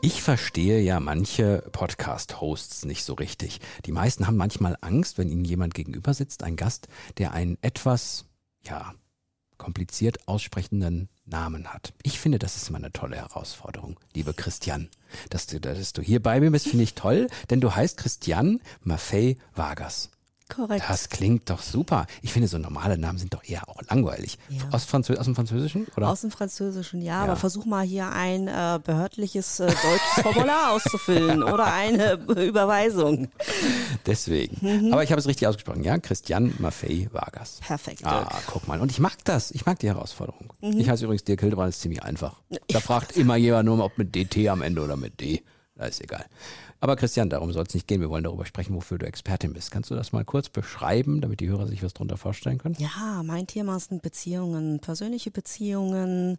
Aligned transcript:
Ich 0.00 0.22
verstehe 0.22 0.80
ja 0.80 1.00
manche 1.00 1.68
Podcast-Hosts 1.72 2.84
nicht 2.84 3.02
so 3.04 3.14
richtig. 3.14 3.58
Die 3.84 3.90
meisten 3.90 4.28
haben 4.28 4.36
manchmal 4.36 4.76
Angst, 4.80 5.18
wenn 5.18 5.28
ihnen 5.28 5.44
jemand 5.44 5.74
gegenüber 5.74 6.14
sitzt, 6.14 6.44
ein 6.44 6.54
Gast, 6.54 6.86
der 7.18 7.32
einen 7.32 7.58
etwas, 7.62 8.24
ja, 8.62 8.94
kompliziert 9.56 10.28
aussprechenden 10.28 11.08
Namen 11.24 11.74
hat. 11.74 11.94
Ich 12.04 12.20
finde, 12.20 12.38
das 12.38 12.56
ist 12.56 12.68
immer 12.68 12.78
eine 12.78 12.92
tolle 12.92 13.16
Herausforderung, 13.16 13.98
liebe 14.14 14.34
Christian. 14.34 14.88
Dass 15.30 15.48
du, 15.48 15.60
dass 15.60 15.92
du 15.92 16.00
hier 16.00 16.22
bei 16.22 16.38
mir 16.38 16.52
bist, 16.52 16.68
finde 16.68 16.84
ich 16.84 16.94
toll, 16.94 17.26
denn 17.50 17.60
du 17.60 17.74
heißt 17.74 17.96
Christian 17.96 18.60
Maffei 18.82 19.36
Vargas. 19.52 20.10
Korrekt. 20.48 20.84
Das 20.88 21.08
klingt 21.08 21.50
doch 21.50 21.62
super. 21.62 22.06
Ich 22.22 22.32
finde, 22.32 22.48
so 22.48 22.58
normale 22.58 22.96
Namen 22.98 23.18
sind 23.18 23.34
doch 23.34 23.44
eher 23.44 23.68
auch 23.68 23.80
langweilig. 23.88 24.38
Ja. 24.48 24.62
Aus, 24.72 24.84
Franzö 24.84 25.14
aus 25.16 25.26
dem 25.26 25.34
Französischen? 25.34 25.86
Oder? 25.96 26.08
Aus 26.08 26.22
dem 26.22 26.30
Französischen, 26.30 27.02
ja, 27.02 27.18
Ja. 27.18 27.22
aber 27.24 27.36
versuch 27.36 27.64
mal 27.66 27.84
hier 27.84 28.10
ein 28.10 28.48
äh, 28.48 28.80
behördliches 28.82 29.60
äh, 29.60 29.66
deutsches 29.66 30.22
Formular 30.22 30.72
auszufüllen 30.74 31.42
oder 31.42 31.72
eine 31.72 32.12
Überweisung. 32.42 33.28
Deswegen. 34.06 34.56
Mhm. 34.86 34.92
Aber 34.92 35.02
ich 35.02 35.10
habe 35.10 35.20
es 35.20 35.26
richtig 35.26 35.46
ausgesprochen, 35.46 35.84
ja? 35.84 35.98
Christian 35.98 36.54
Maffei 36.58 37.08
Vargas. 37.12 37.60
Perfekt, 37.60 38.04
Ah, 38.04 38.28
guck 38.46 38.66
mal. 38.68 38.80
Und 38.80 38.90
ich 38.90 39.00
mag 39.00 39.16
das. 39.24 39.50
Ich 39.50 39.66
mag 39.66 39.78
die 39.78 39.88
Herausforderung. 39.88 40.52
Mhm. 40.60 40.78
Ich 40.78 40.88
heiße 40.88 41.04
übrigens 41.04 41.24
Dirk 41.24 41.40
Hildebrand, 41.40 41.70
ist 41.70 41.80
ziemlich 41.80 42.02
einfach. 42.02 42.40
Da 42.68 42.80
fragt 42.80 43.12
immer 43.16 43.36
jemand 43.36 43.66
nur, 43.66 43.84
ob 43.84 43.98
mit 43.98 44.14
DT 44.14 44.48
am 44.48 44.62
Ende 44.62 44.82
oder 44.82 44.96
mit 44.96 45.20
D. 45.20 45.42
Da 45.76 45.84
ist 45.86 46.00
egal. 46.00 46.24
Aber 46.80 46.94
Christian, 46.96 47.28
darum 47.28 47.52
soll 47.52 47.64
es 47.66 47.74
nicht 47.74 47.88
gehen. 47.88 48.00
Wir 48.00 48.08
wollen 48.08 48.24
darüber 48.24 48.46
sprechen, 48.46 48.74
wofür 48.74 48.98
du 48.98 49.06
Expertin 49.06 49.52
bist. 49.52 49.70
Kannst 49.70 49.90
du 49.90 49.96
das 49.96 50.12
mal 50.12 50.24
kurz 50.24 50.48
beschreiben, 50.48 51.20
damit 51.20 51.40
die 51.40 51.48
Hörer 51.48 51.66
sich 51.66 51.82
was 51.82 51.92
darunter 51.92 52.16
vorstellen 52.16 52.58
können? 52.58 52.76
Ja, 52.78 53.22
mein 53.24 53.48
Thema 53.48 53.80
sind 53.80 54.02
Beziehungen, 54.02 54.78
persönliche 54.78 55.32
Beziehungen. 55.32 56.38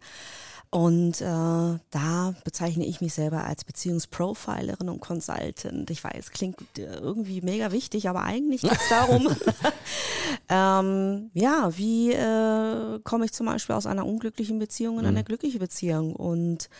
Und 0.70 1.20
äh, 1.20 1.24
da 1.24 2.34
bezeichne 2.44 2.86
ich 2.86 3.00
mich 3.00 3.12
selber 3.12 3.44
als 3.44 3.64
Beziehungsprofilerin 3.64 4.88
und 4.88 5.00
Consultant. 5.00 5.90
Ich 5.90 6.02
weiß, 6.02 6.30
klingt 6.30 6.56
äh, 6.78 6.84
irgendwie 6.84 7.40
mega 7.42 7.72
wichtig, 7.72 8.08
aber 8.08 8.22
eigentlich 8.22 8.62
geht 8.62 8.72
es 8.72 8.88
darum, 8.88 9.28
ähm, 10.48 11.30
ja, 11.34 11.76
wie 11.76 12.12
äh, 12.12 13.00
komme 13.02 13.24
ich 13.24 13.32
zum 13.32 13.46
Beispiel 13.46 13.74
aus 13.74 13.86
einer 13.86 14.06
unglücklichen 14.06 14.60
Beziehung 14.60 15.00
in 15.00 15.06
eine 15.06 15.24
glückliche 15.24 15.58
Beziehung? 15.58 16.14
Und 16.14 16.70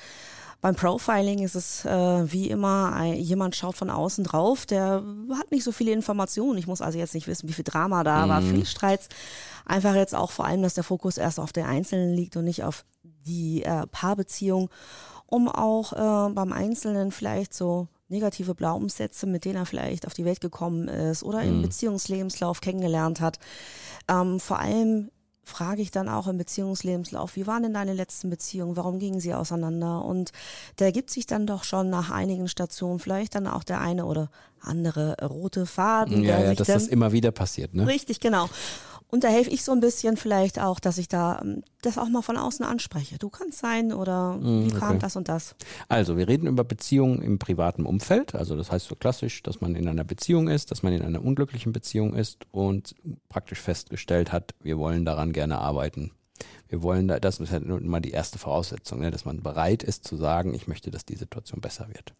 beim 0.61 0.75
Profiling 0.75 1.39
ist 1.41 1.55
es 1.55 1.84
äh, 1.84 2.33
wie 2.33 2.50
immer, 2.50 3.05
jemand 3.05 3.56
schaut 3.56 3.77
von 3.77 3.89
außen 3.89 4.25
drauf, 4.25 4.66
der 4.66 5.03
hat 5.34 5.50
nicht 5.50 5.64
so 5.64 5.72
viele 5.72 5.92
Informationen. 5.92 6.58
Ich 6.58 6.66
muss 6.66 6.83
also 6.83 6.98
jetzt 6.98 7.14
nicht 7.14 7.27
wissen, 7.27 7.48
wie 7.48 7.55
viel 7.55 7.64
Drama 7.64 8.05
da 8.05 8.28
war, 8.28 8.42
viel 8.42 8.66
Streits. 8.66 9.08
Einfach 9.64 9.94
jetzt 9.94 10.14
auch 10.14 10.31
vor 10.31 10.44
allem, 10.44 10.62
dass 10.62 10.75
der 10.75 10.84
Fokus 10.84 11.16
erst 11.16 11.41
auf 11.41 11.53
der 11.53 11.66
Einzelnen 11.66 12.14
liegt 12.14 12.36
und 12.36 12.44
nicht 12.44 12.62
auf 12.62 12.84
die 13.03 13.62
äh, 13.62 13.86
Paarbeziehung, 13.86 14.69
um 15.27 15.48
auch 15.48 15.92
äh, 15.92 16.33
beim 16.33 16.53
Einzelnen 16.53 17.11
vielleicht 17.11 17.55
so 17.55 17.88
negative 18.08 18.55
Glaubenssätze, 18.55 19.27
mit 19.27 19.44
denen 19.44 19.56
er 19.56 19.66
vielleicht 19.66 20.06
auf 20.06 20.14
die 20.14 20.25
Welt 20.25 20.41
gekommen 20.41 20.88
ist 20.88 21.22
oder 21.22 21.42
im 21.42 21.62
Beziehungslebenslauf 21.62 22.61
kennengelernt 22.61 23.20
hat. 23.20 23.38
Ähm, 24.08 24.41
vor 24.41 24.58
allem 24.58 25.11
frage 25.43 25.83
ich 25.83 25.91
dann 25.91 26.09
auch 26.09 26.27
im 26.27 26.39
Beziehungslebenslauf, 26.39 27.37
wie 27.37 27.47
waren 27.47 27.63
denn 27.63 27.75
deine 27.75 27.93
letzten 27.93 28.31
Beziehungen, 28.31 28.77
warum 28.77 28.99
gingen 28.99 29.21
sie 29.21 29.35
auseinander? 29.35 30.05
Und 30.05 30.33
da 30.77 30.85
ergibt 30.85 31.11
sich 31.11 31.27
dann 31.27 31.47
doch 31.47 31.65
schon 31.65 31.91
nach 31.91 32.11
einigen 32.11 32.49
Stationen 32.49 32.99
vielleicht 32.99 33.34
dann 33.34 33.47
auch 33.47 33.65
der 33.65 33.81
eine 33.81 34.05
oder 34.05 34.31
andere 34.61 35.17
rote 35.23 35.67
Faden, 35.67 36.23
Ja, 36.23 36.37
der 36.37 36.41
ja, 36.41 36.49
sich 36.50 36.59
dass 36.59 36.67
das 36.69 36.87
immer 36.87 37.12
wieder 37.12 37.31
passiert, 37.31 37.75
ne? 37.75 37.87
Richtig, 37.87 38.21
genau. 38.21 38.49
Und 39.10 39.25
da 39.25 39.28
helfe 39.28 39.50
ich 39.50 39.65
so 39.65 39.72
ein 39.72 39.81
bisschen 39.81 40.16
vielleicht 40.16 40.60
auch, 40.60 40.81
dass 40.81 40.98
ich 40.98 41.09
da 41.09 41.41
ähm, 41.43 41.62
das 41.82 41.98
auch 41.98 42.09
mal 42.09 42.22
von 42.22 42.37
außen 42.37 42.65
anspreche. 42.65 43.19
Du 43.19 43.28
kannst 43.28 43.59
sein 43.59 43.93
oder 43.93 44.38
wie 44.41 44.71
kam 44.71 44.91
okay. 44.91 44.98
das 45.00 45.16
und 45.16 45.28
das? 45.28 45.54
Also, 45.88 46.16
wir 46.16 46.28
reden 46.28 46.47
über 46.47 46.62
Beziehungen 46.62 47.22
im 47.22 47.38
privaten 47.38 47.87
Umfeld. 47.87 48.34
Also, 48.34 48.56
das 48.56 48.70
heißt 48.70 48.87
so 48.87 48.94
klassisch, 48.94 49.43
dass 49.43 49.60
man 49.60 49.75
in 49.75 49.88
einer 49.88 50.04
Beziehung 50.04 50.49
ist, 50.49 50.70
dass 50.70 50.82
man 50.82 50.93
in 50.93 51.03
einer 51.03 51.25
unglücklichen 51.25 51.72
Beziehung 51.72 52.15
ist 52.15 52.47
und 52.53 52.94
praktisch 53.28 53.60
festgestellt 53.60 54.32
hat, 54.32 54.54
wir 54.60 54.78
wollen 54.78 55.04
daran 55.04 55.32
gerne 55.32 55.59
arbeiten. 55.59 56.12
Wir 56.70 56.82
wollen 56.82 57.08
da, 57.08 57.19
das 57.20 57.41
ist 57.41 57.53
nun 57.53 57.86
mal 57.88 58.00
die 58.00 58.12
erste 58.12 58.38
Voraussetzung, 58.38 59.00
ne, 59.00 59.10
dass 59.10 59.25
man 59.25 59.42
bereit 59.42 59.82
ist 59.82 60.06
zu 60.06 60.16
sagen, 60.16 60.54
ich 60.54 60.69
möchte, 60.69 60.91
dass 60.92 61.04
die 61.04 61.16
Situation 61.16 61.60
besser 61.60 61.88
wird. 61.88 62.14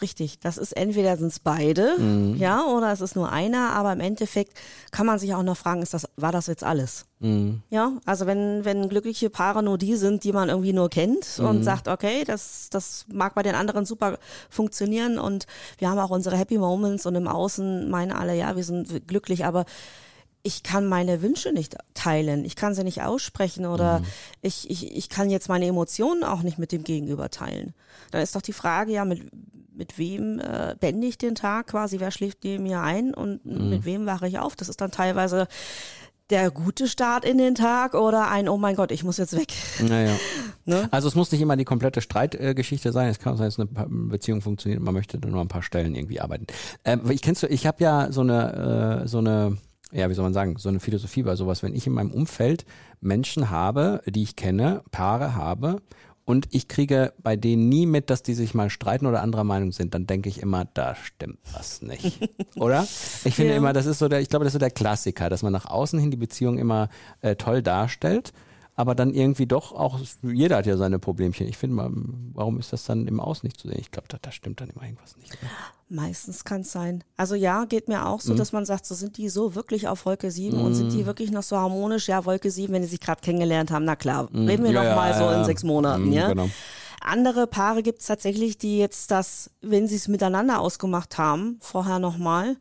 Richtig, 0.00 0.38
das 0.38 0.56
ist 0.58 0.72
entweder 0.76 1.16
sind 1.16 1.28
es 1.28 1.40
beide, 1.40 1.98
Mhm. 1.98 2.36
ja, 2.36 2.64
oder 2.66 2.92
es 2.92 3.00
ist 3.00 3.16
nur 3.16 3.32
einer, 3.32 3.72
aber 3.72 3.92
im 3.92 4.00
Endeffekt 4.00 4.52
kann 4.92 5.06
man 5.06 5.18
sich 5.18 5.34
auch 5.34 5.42
noch 5.42 5.56
fragen, 5.56 5.82
ist 5.82 5.94
das, 5.94 6.06
war 6.16 6.30
das 6.30 6.46
jetzt 6.46 6.62
alles? 6.62 7.06
Mhm. 7.18 7.62
Ja, 7.70 7.92
also 8.04 8.26
wenn, 8.26 8.64
wenn 8.66 8.88
glückliche 8.90 9.30
Paare 9.30 9.62
nur 9.62 9.78
die 9.78 9.96
sind, 9.96 10.22
die 10.22 10.32
man 10.32 10.48
irgendwie 10.50 10.74
nur 10.74 10.90
kennt 10.90 11.40
und 11.42 11.58
Mhm. 11.60 11.62
sagt, 11.64 11.88
okay, 11.88 12.24
das, 12.24 12.68
das 12.70 13.06
mag 13.10 13.34
bei 13.34 13.42
den 13.42 13.54
anderen 13.56 13.84
super 13.86 14.18
funktionieren 14.50 15.18
und 15.18 15.46
wir 15.78 15.88
haben 15.90 15.98
auch 15.98 16.10
unsere 16.10 16.36
Happy 16.36 16.58
Moments 16.58 17.06
und 17.06 17.14
im 17.16 17.26
Außen 17.26 17.90
meinen 17.90 18.12
alle, 18.12 18.36
ja, 18.36 18.54
wir 18.54 18.64
sind 18.64 19.08
glücklich, 19.08 19.44
aber 19.46 19.64
ich 20.44 20.62
kann 20.62 20.86
meine 20.86 21.22
Wünsche 21.22 21.52
nicht 21.52 21.76
teilen, 21.94 22.44
ich 22.44 22.54
kann 22.54 22.74
sie 22.74 22.84
nicht 22.84 23.02
aussprechen 23.02 23.64
oder 23.64 24.02
ich, 24.42 24.70
ich, 24.70 24.94
ich 24.94 25.08
kann 25.08 25.30
jetzt 25.30 25.48
meine 25.48 25.66
Emotionen 25.66 26.22
auch 26.22 26.42
nicht 26.42 26.58
mit 26.58 26.70
dem 26.70 26.84
Gegenüber 26.84 27.30
teilen. 27.30 27.74
Dann 28.10 28.22
ist 28.22 28.36
doch 28.36 28.42
die 28.42 28.52
Frage, 28.52 28.92
ja, 28.92 29.06
mit, 29.06 29.30
mit 29.74 29.98
wem 29.98 30.38
äh, 30.40 30.76
beende 30.78 31.06
ich 31.06 31.16
den 31.16 31.34
Tag 31.34 31.68
quasi, 31.68 31.98
wer 31.98 32.10
schläft 32.10 32.44
neben 32.44 32.64
mir 32.64 32.82
ein 32.82 33.14
und 33.14 33.44
mit 33.46 33.86
wem 33.86 34.04
wache 34.04 34.28
ich 34.28 34.38
auf? 34.38 34.54
Das 34.54 34.68
ist 34.68 34.82
dann 34.82 34.90
teilweise 34.90 35.48
der 36.30 36.50
gute 36.50 36.88
Start 36.88 37.24
in 37.24 37.38
den 37.38 37.54
Tag 37.54 37.94
oder 37.94 38.30
ein, 38.30 38.48
oh 38.48 38.56
mein 38.56 38.76
Gott, 38.76 38.90
ich 38.92 39.04
muss 39.04 39.16
jetzt 39.16 39.36
weg. 39.36 39.52
Naja. 39.80 40.14
Ne? 40.66 40.88
Also 40.92 41.08
es 41.08 41.14
muss 41.14 41.30
nicht 41.30 41.42
immer 41.42 41.58
die 41.58 41.66
komplette 41.66 42.00
Streitgeschichte 42.00 42.90
sein. 42.90 43.10
Es 43.10 43.18
kann 43.18 43.36
sein, 43.36 43.48
dass 43.48 43.58
eine 43.58 43.68
Beziehung 44.08 44.40
funktioniert. 44.40 44.78
und 44.78 44.86
Man 44.86 44.94
möchte 44.94 45.18
nur 45.18 45.34
an 45.34 45.44
ein 45.44 45.48
paar 45.48 45.62
Stellen 45.62 45.94
irgendwie 45.94 46.22
arbeiten. 46.22 46.46
Ähm, 46.86 47.02
ich 47.10 47.20
kennst 47.20 47.42
du, 47.42 47.48
ich 47.48 47.66
habe 47.66 47.84
ja 47.84 48.10
so 48.10 48.22
eine, 48.22 49.02
äh, 49.02 49.06
so 49.06 49.18
eine, 49.18 49.58
ja, 49.94 50.10
wie 50.10 50.14
soll 50.14 50.24
man 50.24 50.34
sagen, 50.34 50.56
so 50.58 50.68
eine 50.68 50.80
Philosophie 50.80 51.22
bei 51.22 51.36
sowas. 51.36 51.62
Wenn 51.62 51.74
ich 51.74 51.86
in 51.86 51.92
meinem 51.92 52.10
Umfeld 52.10 52.66
Menschen 53.00 53.50
habe, 53.50 54.02
die 54.06 54.22
ich 54.22 54.36
kenne, 54.36 54.82
Paare 54.90 55.34
habe 55.34 55.80
und 56.24 56.46
ich 56.50 56.68
kriege 56.68 57.12
bei 57.22 57.36
denen 57.36 57.68
nie 57.68 57.86
mit, 57.86 58.10
dass 58.10 58.22
die 58.22 58.34
sich 58.34 58.54
mal 58.54 58.70
streiten 58.70 59.06
oder 59.06 59.22
anderer 59.22 59.44
Meinung 59.44 59.72
sind, 59.72 59.94
dann 59.94 60.06
denke 60.06 60.28
ich 60.28 60.40
immer, 60.42 60.64
da 60.74 60.94
stimmt 60.94 61.38
was 61.52 61.82
nicht. 61.82 62.28
Oder? 62.56 62.82
Ich 63.24 63.34
finde 63.36 63.52
Ja. 63.52 63.56
immer, 63.58 63.72
das 63.72 63.84
ist 63.86 63.98
so 63.98 64.08
der, 64.08 64.20
ich 64.20 64.28
glaube, 64.30 64.44
das 64.44 64.50
ist 64.52 64.54
so 64.54 64.58
der 64.58 64.70
Klassiker, 64.70 65.28
dass 65.28 65.42
man 65.42 65.52
nach 65.52 65.66
außen 65.66 65.98
hin 65.98 66.10
die 66.10 66.16
Beziehung 66.16 66.56
immer 66.58 66.88
äh, 67.20 67.36
toll 67.36 67.62
darstellt, 67.62 68.32
aber 68.76 68.94
dann 68.94 69.14
irgendwie 69.14 69.46
doch 69.46 69.72
auch, 69.72 69.98
jeder 70.22 70.56
hat 70.56 70.66
ja 70.66 70.76
seine 70.76 70.98
Problemchen. 70.98 71.46
Ich 71.46 71.56
finde 71.56 71.76
mal, 71.76 71.90
warum 72.32 72.58
ist 72.58 72.72
das 72.72 72.84
dann 72.84 73.06
im 73.06 73.20
Außen 73.20 73.46
nicht 73.46 73.60
zu 73.60 73.68
sehen? 73.68 73.78
Ich 73.80 73.90
glaube, 73.90 74.08
da, 74.08 74.18
da 74.20 74.32
stimmt 74.32 74.60
dann 74.60 74.70
immer 74.70 74.82
irgendwas 74.84 75.16
nicht. 75.16 75.32
Oder? 75.32 75.50
Meistens 75.88 76.44
kann 76.44 76.62
es 76.62 76.72
sein. 76.72 77.04
Also 77.16 77.34
ja, 77.34 77.66
geht 77.66 77.88
mir 77.88 78.06
auch 78.06 78.20
so, 78.20 78.32
Mhm. 78.32 78.38
dass 78.38 78.52
man 78.52 78.64
sagt, 78.66 78.84
so 78.86 78.94
sind 78.94 79.16
die 79.16 79.28
so 79.28 79.54
wirklich 79.54 79.86
auf 79.86 80.06
Wolke 80.06 80.30
7 80.30 80.60
und 80.60 80.74
sind 80.74 80.92
die 80.92 81.06
wirklich 81.06 81.30
noch 81.30 81.42
so 81.44 81.56
harmonisch? 81.56 82.08
Ja, 82.08 82.24
Wolke 82.24 82.50
7, 82.50 82.72
wenn 82.72 82.82
die 82.82 82.88
sich 82.88 83.00
gerade 83.00 83.20
kennengelernt 83.20 83.70
haben, 83.70 83.84
na 83.84 83.94
klar, 83.96 84.28
reden 84.32 84.64
wir 84.64 84.70
Mhm. 84.70 84.76
Ja, 84.76 84.82
noch 84.82 84.84
ja, 84.90 84.96
mal 84.96 85.14
so 85.14 85.24
ja. 85.24 85.38
in 85.38 85.44
sechs 85.44 85.62
Monaten, 85.62 86.06
Mhm, 86.06 86.12
ja. 86.12 86.28
genau. 86.28 86.48
Andere 87.00 87.46
Paare 87.46 87.82
gibt 87.82 88.00
es 88.00 88.06
tatsächlich, 88.06 88.56
die 88.56 88.78
jetzt 88.78 89.10
das, 89.10 89.50
wenn 89.60 89.86
sie 89.86 89.96
es 89.96 90.08
miteinander 90.08 90.58
ausgemacht 90.60 91.18
haben, 91.18 91.58
vorher 91.60 91.98
nochmal, 91.98 92.56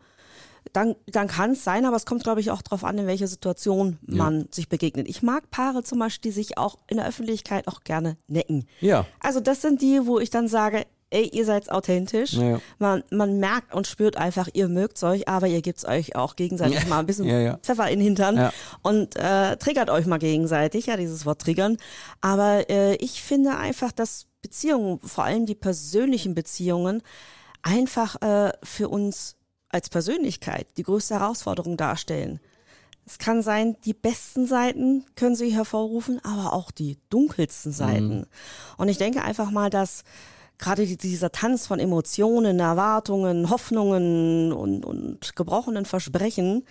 dann, 0.74 0.96
dann 1.08 1.28
kann 1.28 1.52
es 1.52 1.64
sein, 1.64 1.86
aber 1.86 1.96
es 1.96 2.06
kommt, 2.06 2.24
glaube 2.24 2.42
ich, 2.42 2.52
auch 2.52 2.62
darauf 2.62 2.84
an, 2.84 2.98
in 2.98 3.08
welcher 3.08 3.28
Situation 3.28 4.00
man 4.06 4.48
sich 4.52 4.68
begegnet. 4.70 5.08
Ich 5.08 5.22
mag 5.22 5.50
Paare 5.52 5.84
zum 5.84 6.00
Beispiel, 6.00 6.32
die 6.32 6.36
sich 6.36 6.58
auch 6.58 6.78
in 6.88 6.98
der 6.98 7.08
Öffentlichkeit 7.08 7.68
auch 7.68 7.82
gerne 7.84 8.18
necken. 8.28 8.66
Ja. 8.82 9.06
Also 9.20 9.40
das 9.40 9.62
sind 9.62 9.82
die, 9.82 10.06
wo 10.06 10.20
ich 10.20 10.30
dann 10.32 10.48
sage, 10.48 10.86
ey, 11.12 11.30
ihr 11.32 11.46
seid 11.46 11.72
authentisch. 11.72 12.34
Ja, 12.34 12.44
ja. 12.44 12.62
Man, 12.80 13.04
man 13.12 13.40
merkt 13.40 13.76
und 13.76 13.86
spürt 13.86 14.18
einfach, 14.18 14.50
ihr 14.54 14.68
mögt 14.68 15.02
euch, 15.04 15.28
aber 15.28 15.46
ihr 15.46 15.62
gebt's 15.62 15.86
euch 15.86 16.16
auch 16.16 16.36
gegenseitig 16.36 16.88
mal 16.88 17.00
ein 17.00 17.06
bisschen 17.06 17.26
Ja, 17.26 17.40
ja. 17.40 17.58
Pfeffer 17.58 17.88
in 17.90 18.00
den 18.00 18.06
Hintern 18.06 18.36
Ja. 18.38 18.54
und 18.82 19.16
äh, 19.16 19.56
triggert 19.58 19.92
euch 19.92 20.08
mal 20.08 20.18
gegenseitig, 20.18 20.88
ja, 20.88 20.98
dieses 20.98 21.26
Wort 21.28 21.40
triggern. 21.42 21.78
Aber 22.22 22.68
äh, 22.70 22.96
ich 22.96 23.22
finde 23.22 23.58
einfach, 23.58 23.92
dass 23.92 24.26
Beziehungen, 24.42 25.00
vor 25.02 25.24
allem 25.24 25.46
die 25.46 25.54
persönlichen 25.56 26.34
Beziehungen, 26.34 27.04
einfach 27.62 28.20
äh, 28.24 28.52
für 28.64 28.90
uns 28.90 29.36
als 29.74 29.90
Persönlichkeit 29.90 30.68
die 30.78 30.84
größte 30.84 31.16
Herausforderung 31.16 31.78
darstellen. 31.78 32.40
Es 33.06 33.18
kann 33.18 33.42
sein, 33.42 33.76
die 33.84 33.94
besten 33.94 34.46
Seiten 34.48 35.04
können 35.16 35.36
sie 35.36 35.50
hervorrufen, 35.50 36.22
aber 36.24 36.54
auch 36.54 36.72
die 36.72 36.98
dunkelsten 37.10 37.74
Seiten. 37.74 38.26
Und 38.78 38.88
ich 38.88 38.98
denke 38.98 39.24
einfach 39.24 39.52
mal, 39.52 39.70
dass 39.70 40.04
gerade 40.58 40.86
die- 40.86 40.96
dieser 40.98 41.32
Tanz 41.32 41.68
von 41.68 41.80
Emotionen, 41.80 42.60
Erwartungen, 42.62 43.50
Hoffnungen 43.50 44.54
und, 44.54 44.86
und 44.86 45.36
gebrochenen 45.36 45.84
Versprechen 45.86 46.64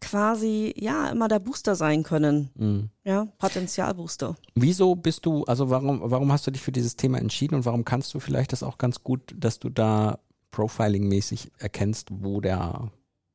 quasi 0.00 0.74
ja 0.76 1.08
immer 1.10 1.28
der 1.28 1.38
Booster 1.40 1.74
sein 1.74 2.02
können. 2.02 2.50
Mhm. 2.56 2.90
Ja, 3.04 3.26
Potenzialbooster. 3.38 4.36
Wieso 4.54 4.94
bist 4.94 5.26
du, 5.26 5.44
also 5.44 5.70
warum, 5.70 6.00
warum 6.04 6.32
hast 6.32 6.46
du 6.46 6.50
dich 6.50 6.62
für 6.62 6.72
dieses 6.72 6.96
Thema 6.96 7.18
entschieden 7.18 7.54
und 7.56 7.64
warum 7.64 7.84
kannst 7.84 8.14
du 8.14 8.20
vielleicht 8.20 8.52
das 8.52 8.62
auch 8.62 8.78
ganz 8.78 9.02
gut, 9.02 9.34
dass 9.36 9.58
du 9.58 9.68
da 9.68 10.18
profiling-mäßig 10.52 11.50
erkennst, 11.58 12.08
wo 12.10 12.40
der, 12.40 12.90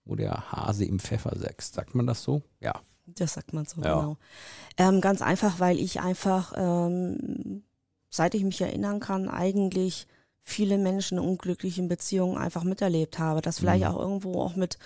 wo 0.06 0.16
der 0.16 0.52
Hase 0.52 0.86
im 0.86 1.00
Pfeffer 1.00 1.32
wächst? 1.42 1.76
Sagt 1.76 1.96
man 1.96 2.08
das 2.08 2.24
so? 2.24 2.42
Ja. 2.60 2.74
Das 3.06 3.34
sagt 3.34 3.54
man 3.54 3.66
so, 3.66 3.82
Ja. 3.82 4.00
genau. 4.00 4.18
Ähm, 4.78 5.02
ganz 5.02 5.22
einfach, 5.22 5.60
weil 5.60 5.78
ich 5.80 6.00
einfach, 6.02 6.54
ähm, 6.56 7.64
seit 8.10 8.34
ich 8.36 8.44
mich 8.44 8.62
erinnern 8.62 9.00
kann, 9.00 9.28
eigentlich 9.30 10.08
viele 10.42 10.78
Menschen 10.78 11.18
in 11.18 11.24
unglücklichen 11.24 11.88
Beziehungen 11.88 12.38
einfach 12.38 12.64
miterlebt 12.64 13.20
habe. 13.20 13.42
Das 13.42 13.60
vielleicht 13.60 13.84
Mhm. 13.86 13.90
auch 13.92 14.00
irgendwo 14.00 14.42
auch 14.42 14.56
mit, 14.56 14.78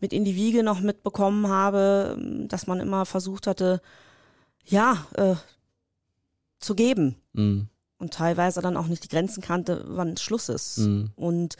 mit 0.00 0.12
in 0.12 0.24
die 0.24 0.36
Wiege 0.36 0.62
noch 0.62 0.80
mitbekommen 0.80 1.48
habe, 1.48 2.18
dass 2.48 2.66
man 2.66 2.80
immer 2.80 3.04
versucht 3.06 3.46
hatte, 3.46 3.80
ja, 4.64 5.06
äh, 5.14 5.34
zu 6.60 6.74
geben. 6.74 7.16
Mhm. 7.32 7.68
Und 8.02 8.12
teilweise 8.12 8.60
dann 8.60 8.76
auch 8.76 8.88
nicht 8.88 9.04
die 9.04 9.08
Grenzen 9.08 9.42
kannte, 9.42 9.84
wann 9.86 10.16
Schluss 10.16 10.48
ist. 10.48 10.78
Mhm. 10.78 11.12
Und 11.14 11.56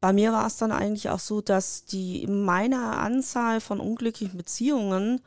bei 0.00 0.14
mir 0.14 0.32
war 0.32 0.46
es 0.46 0.56
dann 0.56 0.72
eigentlich 0.72 1.10
auch 1.10 1.18
so, 1.18 1.42
dass 1.42 1.84
die 1.84 2.22
in 2.22 2.42
meiner 2.42 2.98
Anzahl 2.98 3.60
von 3.60 3.78
unglücklichen 3.78 4.38
Beziehungen 4.38 5.20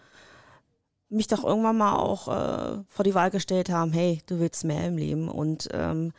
mich 1.09 1.27
doch 1.27 1.43
irgendwann 1.43 1.77
mal 1.77 1.95
auch 1.95 2.27
äh, 2.27 2.83
vor 2.89 3.03
die 3.03 3.13
Wahl 3.13 3.29
gestellt 3.29 3.69
haben, 3.69 3.93
hey, 3.93 4.23
du 4.25 4.39
willst 4.39 4.63
mehr 4.63 4.87
im 4.87 4.97
Leben. 4.97 5.29
Und 5.29 5.69
ähm, 5.73 6.11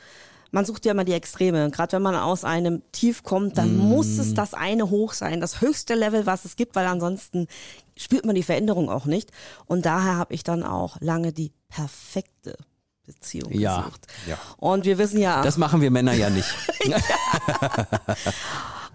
man 0.53 0.65
sucht 0.65 0.87
ja 0.87 0.93
immer 0.93 1.05
die 1.05 1.15
Extreme. 1.15 1.69
Gerade 1.71 1.95
wenn 1.95 2.03
man 2.03 2.15
aus 2.15 2.45
einem 2.45 2.83
Tief 2.93 3.25
kommt, 3.25 3.59
dann 3.59 3.77
muss 3.77 4.19
es 4.19 4.35
das 4.35 4.55
eine 4.55 4.89
hoch 4.91 5.15
sein, 5.15 5.41
das 5.41 5.61
höchste 5.63 5.97
Level, 5.97 6.27
was 6.27 6.45
es 6.45 6.55
gibt, 6.55 6.77
weil 6.77 6.87
ansonsten 6.87 7.49
spürt 7.97 8.25
man 8.25 8.37
die 8.37 8.45
Veränderung 8.45 8.89
auch 8.89 9.07
nicht. 9.07 9.33
Und 9.67 9.85
daher 9.85 10.17
habe 10.17 10.33
ich 10.33 10.45
dann 10.45 10.63
auch 10.63 10.99
lange 11.01 11.33
die 11.33 11.51
perfekte 11.69 12.57
Beziehung 13.07 13.53
Ja. 13.53 13.79
gesucht. 13.79 14.07
ja. 14.29 14.39
Und 14.59 14.85
wir 14.85 14.97
wissen 14.99 15.19
ja, 15.21 15.43
Das 15.43 15.59
machen 15.59 15.81
wir 15.81 15.91
Männer 15.91 16.13
ja 16.15 16.31
nicht. 16.31 16.49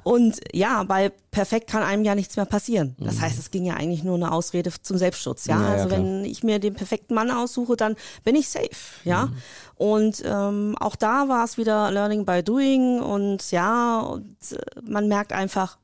Und 0.04 0.40
ja, 0.54 0.84
bei 0.84 1.10
perfekt 1.32 1.70
kann 1.70 1.84
einem 1.84 2.06
ja 2.06 2.16
nichts 2.16 2.38
mehr 2.38 2.46
passieren. 2.46 2.96
Mhm. 2.98 3.06
Das 3.08 3.20
heißt, 3.20 3.38
es 3.38 3.52
ging 3.52 3.66
ja 3.66 3.74
eigentlich 3.74 4.06
nur 4.06 4.16
eine 4.16 4.32
Ausrede 4.32 4.72
zum 4.82 4.98
Selbstschutz. 4.98 5.46
Ja, 5.48 5.58
Ja, 5.60 5.64
ja, 5.68 5.74
also 5.74 5.88
klar. 5.90 6.00
wenn 6.00 6.24
ich 6.24 6.44
mir 6.44 6.60
den 6.60 6.76
perfekten 6.76 7.14
Mann 7.14 7.30
aussuche, 7.30 7.76
dann 7.76 7.98
bin 8.24 8.36
ich 8.36 8.48
safe. 8.48 8.70
Ja, 9.04 9.26
Mhm. 9.26 9.36
und 9.76 10.24
ähm, 10.26 10.76
auch 10.80 10.96
da 10.96 11.28
war 11.28 11.44
es 11.44 11.58
wieder 11.58 11.92
Learning 11.92 12.26
by 12.26 12.42
Doing 12.42 13.02
und 13.02 13.52
ja, 13.52 14.00
und 14.00 14.38
äh, 14.54 14.58
man 14.82 15.10
merkt 15.10 15.34
einfach. 15.34 15.78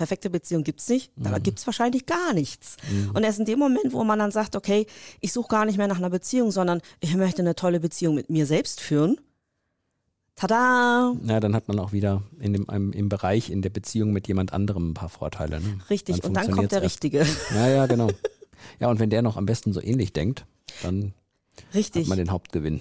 Perfekte 0.00 0.30
Beziehung 0.30 0.64
gibt's 0.64 0.88
nicht, 0.88 1.12
da 1.14 1.36
Mhm. 1.36 1.42
gibt's 1.42 1.66
wahrscheinlich 1.66 2.06
gar 2.06 2.32
nichts. 2.32 2.78
Und 3.12 3.22
erst 3.22 3.38
in 3.38 3.44
dem 3.44 3.58
Moment, 3.58 3.92
wo 3.92 4.02
man 4.02 4.18
dann 4.18 4.30
sagt, 4.30 4.56
okay, 4.56 4.86
ich 5.20 5.30
suche 5.30 5.48
gar 5.48 5.66
nicht 5.66 5.76
mehr 5.76 5.88
nach 5.88 5.98
einer 5.98 6.08
Beziehung, 6.08 6.50
sondern 6.52 6.80
ich 7.00 7.14
möchte 7.16 7.42
eine 7.42 7.54
tolle 7.54 7.80
Beziehung 7.80 8.14
mit 8.14 8.30
mir 8.30 8.46
selbst 8.46 8.80
führen. 8.80 9.18
Tada! 10.36 11.14
Ja, 11.24 11.38
dann 11.38 11.54
hat 11.54 11.68
man 11.68 11.78
auch 11.78 11.92
wieder 11.92 12.22
in 12.38 12.54
dem, 12.54 12.64
im, 12.72 12.92
im 12.94 13.08
Bereich, 13.10 13.50
in 13.50 13.60
der 13.60 13.68
Beziehung 13.68 14.10
mit 14.14 14.26
jemand 14.26 14.54
anderem 14.54 14.90
ein 14.92 14.94
paar 14.94 15.10
Vorteile. 15.10 15.60
Ne? 15.60 15.78
Richtig, 15.90 16.24
und 16.24 16.32
dann 16.32 16.50
kommt 16.50 16.72
der 16.72 16.80
erst. 16.82 16.94
Richtige. 16.94 17.26
Ja, 17.54 17.68
ja, 17.68 17.86
genau. 17.86 18.08
Ja, 18.78 18.88
und 18.88 19.00
wenn 19.00 19.10
der 19.10 19.20
noch 19.20 19.36
am 19.36 19.44
besten 19.44 19.74
so 19.74 19.82
ähnlich 19.82 20.14
denkt, 20.14 20.46
dann 20.82 21.12
Richtig, 21.74 22.04
hat 22.04 22.08
man 22.08 22.16
den 22.16 22.30
Hauptgewinn. 22.30 22.80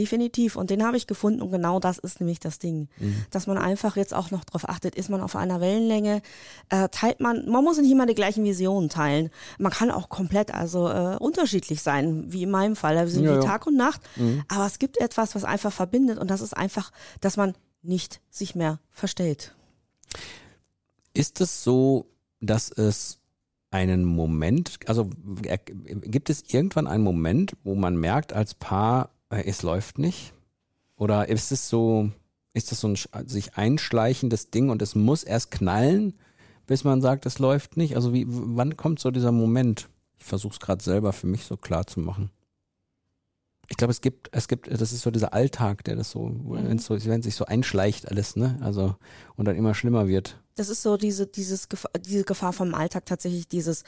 Definitiv. 0.00 0.56
Und 0.56 0.70
den 0.70 0.84
habe 0.84 0.96
ich 0.96 1.06
gefunden 1.06 1.42
und 1.42 1.50
genau 1.50 1.78
das 1.78 1.98
ist 1.98 2.20
nämlich 2.20 2.40
das 2.40 2.58
Ding. 2.58 2.88
Mhm. 2.98 3.24
Dass 3.30 3.46
man 3.46 3.58
einfach 3.58 3.96
jetzt 3.96 4.14
auch 4.14 4.30
noch 4.30 4.44
darauf 4.44 4.68
achtet, 4.68 4.94
ist 4.94 5.10
man 5.10 5.20
auf 5.20 5.36
einer 5.36 5.60
Wellenlänge, 5.60 6.22
äh, 6.70 6.88
teilt 6.88 7.20
man, 7.20 7.48
man 7.48 7.62
muss 7.62 7.78
nicht 7.78 7.90
immer 7.90 8.06
die 8.06 8.14
gleichen 8.14 8.44
Visionen 8.44 8.88
teilen. 8.88 9.30
Man 9.58 9.72
kann 9.72 9.90
auch 9.90 10.08
komplett 10.08 10.54
also 10.54 10.88
äh, 10.88 11.16
unterschiedlich 11.18 11.82
sein, 11.82 12.32
wie 12.32 12.44
in 12.44 12.50
meinem 12.50 12.76
Fall. 12.76 12.96
Wir 12.96 13.08
sind 13.08 13.24
Ja, 13.24 13.30
wie 13.30 13.34
ja. 13.34 13.42
Mhm. 13.42 13.46
Tag 13.46 13.66
und 13.66 13.76
Nacht. 13.76 14.00
Aber 14.48 14.66
es 14.66 14.78
gibt 14.78 14.98
etwas, 14.98 15.34
was 15.34 15.44
einfach 15.44 15.72
verbindet 15.72 16.18
und 16.18 16.30
das 16.30 16.40
ist 16.40 16.56
einfach, 16.56 16.90
dass 17.20 17.36
man 17.36 17.54
nicht 17.82 18.20
sich 18.30 18.54
mehr 18.54 18.80
verstellt. 18.90 19.54
Ist 21.12 21.40
es 21.40 21.62
so, 21.62 22.06
dass 22.40 22.70
es 22.70 23.18
einen 23.70 24.04
Moment, 24.04 24.78
also 24.86 25.10
äh, 25.44 25.58
gibt 25.58 26.30
es 26.30 26.44
irgendwann 26.48 26.86
einen 26.86 27.04
Moment, 27.04 27.56
wo 27.62 27.74
man 27.74 27.96
merkt 27.96 28.32
als 28.32 28.54
Paar, 28.54 29.10
äh, 29.30 29.44
es 29.44 29.62
läuft 29.62 29.98
nicht? 29.98 30.34
Oder 30.96 31.28
ist 31.28 31.50
es 31.50 31.68
so, 31.68 32.10
ist 32.52 32.70
das 32.70 32.80
so 32.80 32.88
ein 32.88 33.26
sich 33.26 33.54
einschleichendes 33.56 34.50
Ding 34.50 34.68
und 34.68 34.82
es 34.82 34.94
muss 34.94 35.22
erst 35.22 35.50
knallen, 35.50 36.14
bis 36.66 36.84
man 36.84 37.00
sagt, 37.00 37.24
es 37.26 37.38
läuft 37.38 37.76
nicht? 37.76 37.96
Also 37.96 38.12
wie, 38.12 38.26
wann 38.28 38.76
kommt 38.76 39.00
so 39.00 39.10
dieser 39.10 39.32
Moment? 39.32 39.88
Ich 40.18 40.26
versuche 40.26 40.52
es 40.52 40.60
gerade 40.60 40.84
selber 40.84 41.12
für 41.12 41.26
mich 41.26 41.44
so 41.46 41.56
klar 41.56 41.86
zu 41.86 42.00
machen. 42.00 42.30
Ich 43.68 43.76
glaube, 43.76 43.92
es 43.92 44.00
gibt, 44.00 44.28
es 44.32 44.48
gibt, 44.48 44.68
das 44.68 44.92
ist 44.92 45.02
so 45.02 45.12
dieser 45.12 45.32
Alltag, 45.32 45.84
der 45.84 45.94
das 45.94 46.10
so, 46.10 46.30
wenn 46.44 46.78
so, 46.78 47.02
wenn 47.06 47.22
sich 47.22 47.36
so 47.36 47.46
einschleicht 47.46 48.10
alles, 48.10 48.34
ne? 48.34 48.58
Also 48.62 48.96
und 49.36 49.44
dann 49.46 49.54
immer 49.54 49.74
schlimmer 49.74 50.08
wird. 50.08 50.40
Das 50.56 50.68
ist 50.68 50.82
so 50.82 50.96
diese, 50.96 51.28
dieses 51.28 51.68
Gefahr, 51.68 51.92
diese 52.04 52.24
Gefahr 52.24 52.52
vom 52.52 52.74
Alltag 52.74 53.06
tatsächlich 53.06 53.46
dieses, 53.46 53.84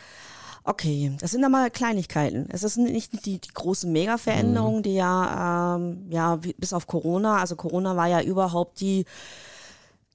okay, 0.64 1.12
das 1.20 1.32
sind 1.32 1.44
einmal 1.44 1.70
Kleinigkeiten. 1.70 2.48
Es 2.50 2.62
ist 2.62 2.76
nicht 2.76 3.26
die, 3.26 3.38
die 3.38 3.52
großen 3.52 3.90
Mega-Veränderungen, 3.90 4.82
die 4.82 4.94
ja, 4.94 5.76
ähm, 5.76 6.06
ja, 6.10 6.42
wie, 6.44 6.54
bis 6.54 6.72
auf 6.72 6.86
Corona, 6.86 7.38
also 7.38 7.56
Corona 7.56 7.96
war 7.96 8.06
ja 8.06 8.20
überhaupt 8.22 8.80
die, 8.80 9.04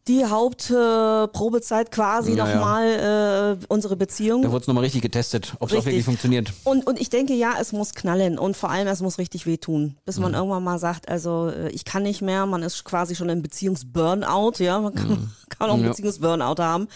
die 0.08 0.26
Hauptprobezeit 0.26 1.88
äh, 1.88 1.92
quasi 1.92 2.34
Ja, 2.34 2.48
ja. 2.48 2.56
nochmal 2.56 3.58
äh, 3.62 3.66
unsere 3.68 3.96
Beziehung. 3.96 4.42
Da 4.42 4.52
wurde 4.52 4.62
es 4.62 4.68
nochmal 4.68 4.84
richtig 4.84 5.02
getestet, 5.02 5.56
ob 5.60 5.70
es 5.72 5.78
auch 5.78 5.86
wirklich 5.86 6.06
funktioniert. 6.06 6.54
Und, 6.64 6.86
und 6.88 7.00
ich 7.00 7.10
denke, 7.10 7.34
ja, 7.34 7.54
es 7.60 7.72
muss 7.74 7.94
knallen 7.94 8.38
und 8.40 8.56
vor 8.58 8.70
allem, 8.70 8.88
es 8.88 9.02
muss 9.02 9.18
richtig 9.18 9.46
wehtun, 9.46 9.98
bis 10.06 10.18
Mhm. 10.18 10.24
man 10.24 10.34
irgendwann 10.36 10.64
mal 10.64 10.80
sagt, 10.80 11.10
also 11.10 11.50
äh, 11.50 11.70
ich 11.70 11.86
kann 11.86 12.04
nicht 12.04 12.22
mehr, 12.22 12.46
man 12.46 12.64
ist 12.64 12.84
quasi 12.86 13.16
schon 13.16 13.30
im 13.30 13.42
Beziehungsburnout, 13.42 14.54
ja, 14.60 14.80
man 14.80 14.94
kann, 14.96 15.32
kann 15.50 15.70
auch 15.70 15.74
einen 15.74 15.80
Mhm. 15.82 15.86
Ja. 15.86 15.92
Beziehungsburnout 15.92 16.62
haben. 16.62 16.88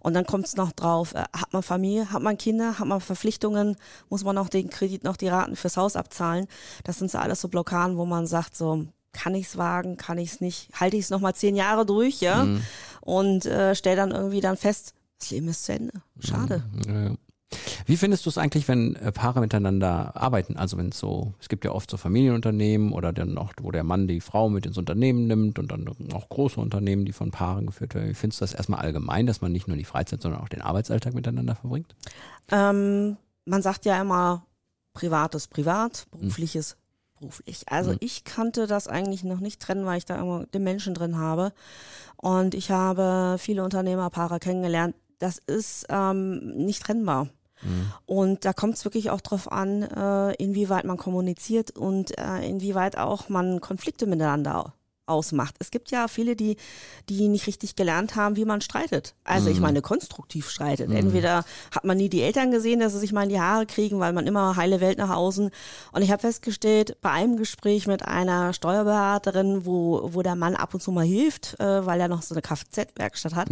Und 0.00 0.14
dann 0.14 0.24
kommt 0.26 0.46
es 0.46 0.56
noch 0.56 0.72
drauf, 0.72 1.14
äh, 1.14 1.24
hat 1.36 1.52
man 1.52 1.62
Familie, 1.62 2.12
hat 2.12 2.22
man 2.22 2.38
Kinder, 2.38 2.78
hat 2.78 2.86
man 2.86 3.00
Verpflichtungen, 3.00 3.76
muss 4.08 4.24
man 4.24 4.34
noch 4.34 4.48
den 4.48 4.70
Kredit, 4.70 5.04
noch 5.04 5.16
die 5.16 5.28
Raten 5.28 5.56
fürs 5.56 5.76
Haus 5.76 5.96
abzahlen. 5.96 6.46
Das 6.84 6.98
sind 6.98 7.10
so 7.10 7.18
alles 7.18 7.40
so 7.40 7.48
Blockaden, 7.48 7.96
wo 7.96 8.04
man 8.04 8.26
sagt, 8.26 8.56
so, 8.56 8.84
kann 9.12 9.34
ich's 9.34 9.56
wagen, 9.56 9.96
kann 9.96 10.18
ich's 10.18 10.40
nicht, 10.40 10.68
halte 10.78 10.96
ich's 10.96 11.10
noch 11.10 11.20
mal 11.20 11.34
zehn 11.34 11.56
Jahre 11.56 11.84
durch, 11.86 12.20
ja, 12.20 12.44
Mhm. 12.44 12.62
und 13.00 13.46
äh, 13.46 13.74
stell 13.74 13.96
dann 13.96 14.10
irgendwie 14.12 14.40
dann 14.40 14.56
fest, 14.56 14.94
das 15.18 15.30
Leben 15.30 15.48
ist 15.48 15.64
zu 15.64 15.72
Ende. 15.72 15.92
Schade. 16.20 16.62
Ja. 16.86 17.14
Wie 17.84 17.96
findest 17.96 18.24
du 18.26 18.30
es 18.30 18.38
eigentlich, 18.38 18.68
wenn 18.68 18.94
äh, 18.94 19.10
Paare 19.10 19.40
miteinander 19.40 20.14
arbeiten? 20.16 20.56
Also 20.56 20.78
wenn 20.78 20.90
es 20.90 20.98
so, 21.00 21.34
es 21.40 21.48
gibt 21.48 21.64
ja 21.64 21.72
oft 21.72 21.90
so 21.90 21.96
Familienunternehmen 21.96 22.92
oder 22.92 23.12
dann 23.12 23.36
auch, 23.36 23.52
wo 23.60 23.72
der 23.72 23.82
Mann 23.82 24.06
die 24.06 24.20
Frau 24.20 24.48
mit 24.48 24.66
ins 24.66 24.78
Unternehmen 24.78 25.26
nimmt 25.26 25.58
und 25.58 25.72
dann 25.72 25.88
auch 26.14 26.28
große 26.28 26.60
Unternehmen, 26.60 27.04
die 27.04 27.12
von 27.12 27.32
Paaren 27.32 27.66
geführt 27.66 27.96
werden. 27.96 28.08
Wie 28.08 28.14
findest 28.14 28.40
du 28.40 28.44
das 28.44 28.54
erstmal 28.54 28.78
allgemein, 28.80 29.26
dass 29.26 29.40
man 29.40 29.50
nicht 29.50 29.66
nur 29.66 29.76
die 29.76 29.84
Freizeit, 29.84 30.22
sondern 30.22 30.40
auch 30.40 30.48
den 30.48 30.62
Arbeitsalltag 30.62 31.12
miteinander 31.12 31.56
verbringt? 31.56 31.96
Ähm, 32.52 33.16
man 33.46 33.62
sagt 33.62 33.84
ja 33.84 34.00
immer, 34.00 34.46
privates 34.94 35.48
privat, 35.48 36.06
berufliches 36.12 36.76
beruflich. 37.20 37.64
Also 37.68 37.92
Mhm. 37.92 37.98
ich 38.00 38.24
kannte 38.24 38.66
das 38.66 38.88
eigentlich 38.88 39.22
noch 39.24 39.40
nicht 39.40 39.60
trennen, 39.60 39.86
weil 39.86 39.98
ich 39.98 40.04
da 40.04 40.16
immer 40.16 40.46
den 40.46 40.64
Menschen 40.64 40.94
drin 40.94 41.18
habe. 41.18 41.52
Und 42.16 42.54
ich 42.54 42.70
habe 42.70 43.36
viele 43.38 43.62
Unternehmerpaare 43.62 44.40
kennengelernt. 44.40 44.94
Das 45.18 45.38
ist 45.38 45.86
ähm, 45.88 46.56
nicht 46.56 46.82
trennbar. 46.82 47.28
Und 48.06 48.46
da 48.46 48.54
kommt 48.54 48.76
es 48.76 48.84
wirklich 48.86 49.10
auch 49.10 49.20
drauf 49.20 49.52
an, 49.52 49.82
äh, 49.82 50.32
inwieweit 50.36 50.84
man 50.86 50.96
kommuniziert 50.96 51.76
und 51.76 52.16
äh, 52.18 52.48
inwieweit 52.48 52.96
auch 52.96 53.28
man 53.28 53.60
Konflikte 53.60 54.06
miteinander 54.06 54.72
ausmacht. 55.10 55.56
Es 55.58 55.70
gibt 55.70 55.90
ja 55.90 56.08
viele, 56.08 56.36
die, 56.36 56.56
die 57.08 57.28
nicht 57.28 57.46
richtig 57.46 57.76
gelernt 57.76 58.16
haben, 58.16 58.36
wie 58.36 58.44
man 58.44 58.60
streitet. 58.60 59.14
Also 59.24 59.50
ich 59.50 59.60
meine, 59.60 59.82
konstruktiv 59.82 60.48
streitet. 60.48 60.90
Entweder 60.90 61.44
hat 61.74 61.84
man 61.84 61.96
nie 61.96 62.08
die 62.08 62.22
Eltern 62.22 62.50
gesehen, 62.50 62.80
dass 62.80 62.92
sie 62.92 62.98
sich 62.98 63.12
mal 63.12 63.24
in 63.24 63.28
die 63.28 63.40
Haare 63.40 63.66
kriegen, 63.66 63.98
weil 63.98 64.12
man 64.12 64.26
immer 64.26 64.56
heile 64.56 64.80
Welt 64.80 64.98
nach 64.98 65.10
außen. 65.10 65.50
Und 65.92 66.02
ich 66.02 66.10
habe 66.10 66.20
festgestellt, 66.20 66.96
bei 67.00 67.10
einem 67.10 67.36
Gespräch 67.36 67.86
mit 67.86 68.04
einer 68.06 68.52
Steuerberaterin, 68.52 69.66
wo, 69.66 70.08
wo 70.12 70.22
der 70.22 70.36
Mann 70.36 70.56
ab 70.56 70.74
und 70.74 70.80
zu 70.80 70.92
mal 70.92 71.04
hilft, 71.04 71.58
äh, 71.60 71.84
weil 71.84 72.00
er 72.00 72.08
noch 72.08 72.22
so 72.22 72.34
eine 72.34 72.42
Kfz-Werkstatt 72.42 73.34
hat. 73.34 73.50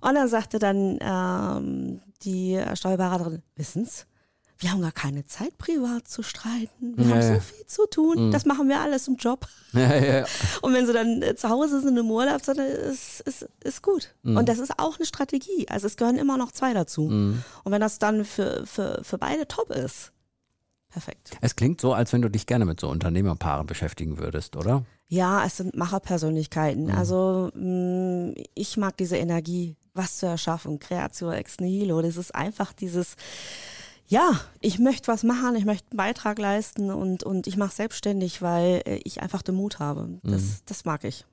Und 0.00 0.14
dann 0.14 0.28
sagte 0.28 0.58
dann 0.58 0.98
ähm, 1.00 2.00
die 2.22 2.60
Steuerberaterin, 2.74 3.42
wissen's, 3.56 4.06
wir 4.58 4.70
haben 4.70 4.80
gar 4.80 4.92
keine 4.92 5.26
Zeit, 5.26 5.58
privat 5.58 6.06
zu 6.08 6.22
streiten. 6.22 6.96
Wir 6.96 7.06
Ja, 7.06 7.14
haben 7.16 7.22
so 7.34 7.40
viel 7.40 7.66
zu 7.66 7.86
tun. 7.86 8.30
Das 8.30 8.44
machen 8.46 8.68
wir 8.68 8.80
alles 8.80 9.08
im 9.08 9.16
Job. 9.16 9.46
Ja, 9.72 9.92
ja. 9.96 10.24
Und 10.62 10.72
wenn 10.72 10.86
sie 10.86 10.92
dann 10.92 11.20
äh, 11.20 11.34
zu 11.34 11.48
Hause 11.48 11.80
sind 11.80 11.96
im 11.96 12.08
Urlaub, 12.08 12.40
dann 12.44 12.58
ist, 12.58 13.20
ist, 13.22 13.48
ist 13.64 13.82
gut. 13.82 14.14
Mhm. 14.22 14.36
Und 14.36 14.48
das 14.48 14.60
ist 14.60 14.78
auch 14.78 14.96
eine 14.98 15.04
Strategie. 15.04 15.66
Also 15.68 15.88
es 15.88 15.96
gehören 15.96 16.16
immer 16.16 16.36
noch 16.36 16.52
zwei 16.52 16.72
dazu. 16.72 17.02
Mhm. 17.08 17.42
Und 17.64 17.72
wenn 17.72 17.80
das 17.80 17.98
dann 17.98 18.24
für, 18.24 18.64
für, 18.66 19.00
für 19.02 19.18
beide 19.18 19.48
top 19.48 19.70
ist, 19.70 20.12
perfekt. 20.90 21.32
Es 21.40 21.56
klingt 21.56 21.80
so, 21.80 21.92
als 21.92 22.12
wenn 22.12 22.22
du 22.22 22.28
dich 22.30 22.46
gerne 22.46 22.64
mit 22.66 22.78
so 22.78 22.88
Unternehmerpaaren 22.88 23.66
beschäftigen 23.66 24.18
würdest, 24.18 24.54
oder? 24.54 24.84
Ja, 25.08 25.44
es 25.44 25.56
sind 25.56 25.76
Macherpersönlichkeiten. 25.76 26.84
Mhm. 26.84 26.90
Also 26.94 27.50
mh, 27.54 28.34
ich 28.54 28.76
mag 28.76 28.96
diese 28.96 29.16
Energie, 29.16 29.74
was 29.92 30.18
zu 30.18 30.26
erschaffen, 30.26 30.78
Creatio 30.78 31.32
ex 31.32 31.58
nihilo. 31.58 32.00
Das 32.00 32.16
ist 32.16 32.32
einfach 32.32 32.72
dieses, 32.72 33.16
ja, 34.06 34.40
ich 34.60 34.78
möchte 34.78 35.08
was 35.08 35.22
machen, 35.22 35.56
ich 35.56 35.64
möchte 35.64 35.90
einen 35.90 35.96
Beitrag 35.96 36.38
leisten 36.38 36.90
und, 36.90 37.22
und 37.22 37.46
ich 37.46 37.56
mache 37.56 37.74
selbstständig, 37.74 38.42
weil 38.42 38.82
äh, 38.84 39.00
ich 39.04 39.22
einfach 39.22 39.42
den 39.42 39.54
Mut 39.54 39.78
habe. 39.78 40.20
Das, 40.22 40.42
mhm. 40.42 40.56
das 40.66 40.84
mag 40.84 41.04
ich. 41.04 41.24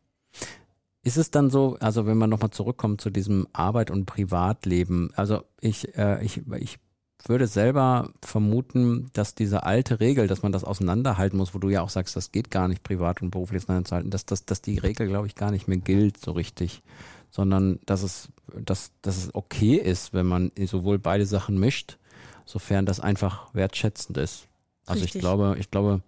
Ist 1.03 1.17
es 1.17 1.31
dann 1.31 1.49
so, 1.49 1.77
also 1.79 2.05
wenn 2.05 2.17
man 2.17 2.29
nochmal 2.29 2.51
zurückkommt 2.51 3.01
zu 3.01 3.09
diesem 3.09 3.47
Arbeit 3.53 3.89
und 3.89 4.05
Privatleben, 4.05 5.11
also 5.15 5.43
ich, 5.59 5.97
äh, 5.97 6.23
ich, 6.23 6.41
ich 6.59 6.79
würde 7.27 7.47
selber 7.47 8.11
vermuten, 8.21 9.09
dass 9.13 9.35
diese 9.35 9.63
alte 9.63 9.99
Regel, 9.99 10.27
dass 10.27 10.43
man 10.43 10.51
das 10.51 10.63
auseinanderhalten 10.63 11.37
muss, 11.37 11.53
wo 11.53 11.59
du 11.59 11.69
ja 11.69 11.81
auch 11.81 11.89
sagst, 11.89 12.15
das 12.15 12.31
geht 12.31 12.51
gar 12.51 12.67
nicht, 12.67 12.83
privat 12.83 13.21
und 13.21 13.31
beruflich 13.31 13.63
auseinanderzuhalten, 13.63 14.11
dass, 14.11 14.25
dass, 14.25 14.45
dass 14.45 14.61
die 14.61 14.77
Regel, 14.77 15.07
glaube 15.07 15.27
ich, 15.27 15.35
gar 15.35 15.51
nicht 15.51 15.67
mehr 15.67 15.77
gilt 15.77 16.17
so 16.17 16.31
richtig, 16.31 16.83
sondern 17.29 17.79
dass 17.85 18.03
es, 18.03 18.29
dass, 18.53 18.91
dass 19.01 19.17
es 19.17 19.35
okay 19.35 19.75
ist, 19.75 20.13
wenn 20.13 20.25
man 20.25 20.51
sowohl 20.65 20.99
beide 20.99 21.25
Sachen 21.25 21.59
mischt, 21.59 21.97
sofern 22.45 22.85
das 22.85 22.99
einfach 22.99 23.53
wertschätzend 23.53 24.17
ist. 24.17 24.47
Also 24.85 25.03
richtig. 25.03 25.15
ich 25.15 25.21
glaube, 25.21 25.55
ich 25.59 25.71
glaube, 25.71 26.01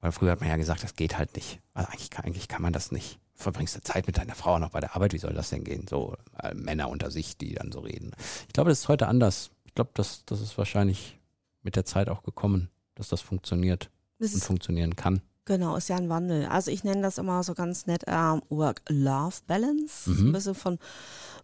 weil 0.00 0.12
früher 0.12 0.32
hat 0.32 0.40
man 0.40 0.48
ja 0.48 0.56
gesagt, 0.56 0.82
das 0.82 0.96
geht 0.96 1.18
halt 1.18 1.34
nicht. 1.36 1.60
Also 1.74 1.90
eigentlich, 1.90 2.18
eigentlich 2.18 2.48
kann 2.48 2.62
man 2.62 2.72
das 2.72 2.92
nicht 2.92 3.18
verbringst 3.34 3.76
du 3.76 3.80
Zeit 3.82 4.08
mit 4.08 4.18
deiner 4.18 4.34
Frau 4.34 4.58
noch 4.58 4.70
bei 4.70 4.80
der 4.80 4.96
Arbeit, 4.96 5.12
wie 5.12 5.18
soll 5.18 5.32
das 5.32 5.50
denn 5.50 5.62
gehen? 5.62 5.86
So 5.88 6.16
äh, 6.42 6.52
Männer 6.54 6.88
unter 6.88 7.08
sich, 7.08 7.36
die 7.36 7.54
dann 7.54 7.70
so 7.70 7.78
reden. 7.78 8.10
Ich 8.48 8.52
glaube, 8.52 8.68
das 8.68 8.80
ist 8.80 8.88
heute 8.88 9.06
anders 9.06 9.52
glaube, 9.78 9.92
das, 9.94 10.24
das 10.26 10.40
ist 10.40 10.58
wahrscheinlich 10.58 11.20
mit 11.62 11.76
der 11.76 11.84
Zeit 11.84 12.08
auch 12.08 12.24
gekommen, 12.24 12.68
dass 12.96 13.08
das 13.08 13.20
funktioniert 13.20 13.90
das 14.18 14.34
und 14.34 14.42
funktionieren 14.42 14.96
kann. 14.96 15.20
Genau, 15.48 15.76
ist 15.76 15.88
ja 15.88 15.96
ein 15.96 16.10
Wandel. 16.10 16.44
Also 16.44 16.70
ich 16.70 16.84
nenne 16.84 17.00
das 17.00 17.16
immer 17.16 17.42
so 17.42 17.54
ganz 17.54 17.86
nett 17.86 18.04
ähm, 18.06 18.42
Work-Love-Balance. 18.50 20.10
Mhm. 20.10 20.26
Ein 20.26 20.32
bisschen 20.32 20.54
von 20.54 20.78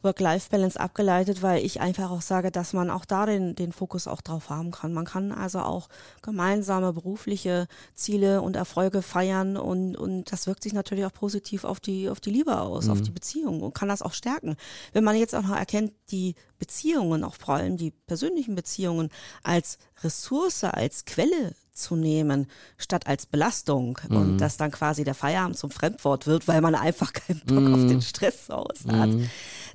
Work-Life-Balance 0.02 0.78
abgeleitet, 0.78 1.40
weil 1.40 1.64
ich 1.64 1.80
einfach 1.80 2.10
auch 2.10 2.20
sage, 2.20 2.50
dass 2.50 2.74
man 2.74 2.90
auch 2.90 3.06
da 3.06 3.24
den, 3.24 3.54
den 3.54 3.72
Fokus 3.72 4.06
auch 4.06 4.20
drauf 4.20 4.50
haben 4.50 4.72
kann. 4.72 4.92
Man 4.92 5.06
kann 5.06 5.32
also 5.32 5.60
auch 5.60 5.88
gemeinsame 6.20 6.92
berufliche 6.92 7.66
Ziele 7.94 8.42
und 8.42 8.56
Erfolge 8.56 9.00
feiern 9.00 9.56
und, 9.56 9.96
und 9.96 10.30
das 10.30 10.46
wirkt 10.46 10.64
sich 10.64 10.74
natürlich 10.74 11.06
auch 11.06 11.12
positiv 11.14 11.64
auf 11.64 11.80
die, 11.80 12.10
auf 12.10 12.20
die 12.20 12.30
Liebe 12.30 12.60
aus, 12.60 12.84
mhm. 12.84 12.92
auf 12.92 13.00
die 13.00 13.10
Beziehung 13.10 13.62
und 13.62 13.74
kann 13.74 13.88
das 13.88 14.02
auch 14.02 14.12
stärken. 14.12 14.56
Wenn 14.92 15.04
man 15.04 15.16
jetzt 15.16 15.34
auch 15.34 15.44
noch 15.44 15.56
erkennt, 15.56 15.94
die 16.10 16.34
Beziehungen, 16.58 17.24
auch 17.24 17.36
vor 17.36 17.54
allem 17.54 17.78
die 17.78 17.90
persönlichen 17.90 18.54
Beziehungen 18.54 19.08
als 19.42 19.78
Ressource, 20.02 20.64
als 20.64 21.06
Quelle 21.06 21.54
zu 21.74 21.96
nehmen, 21.96 22.46
statt 22.78 23.06
als 23.06 23.26
Belastung 23.26 23.98
mhm. 24.08 24.16
und 24.16 24.38
dass 24.38 24.56
dann 24.56 24.70
quasi 24.70 25.04
der 25.04 25.14
Feierabend 25.14 25.58
zum 25.58 25.70
Fremdwort 25.70 26.26
wird, 26.26 26.48
weil 26.48 26.60
man 26.60 26.74
einfach 26.74 27.12
keinen 27.12 27.40
Bock 27.40 27.60
mhm. 27.60 27.74
auf 27.74 27.80
den 27.80 28.02
Stress 28.02 28.50
aus 28.50 28.86
hat. 28.88 29.10
Mhm. 29.10 29.28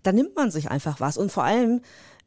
Dann 0.03 0.15
nimmt 0.15 0.35
man 0.35 0.49
sich 0.49 0.71
einfach 0.71 0.99
was 0.99 1.17
und 1.17 1.31
vor 1.31 1.43
allem 1.43 1.81